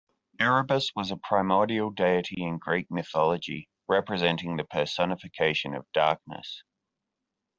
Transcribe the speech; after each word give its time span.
Erebus 0.39 0.93
was 0.95 1.11
a 1.11 1.15
primordial 1.17 1.91
deity 1.91 2.41
in 2.43 2.57
Greek 2.57 2.89
mythology, 2.89 3.69
representing 3.87 4.57
the 4.57 4.63
personification 4.63 5.75
of 5.75 5.85
darkness. 5.93 6.63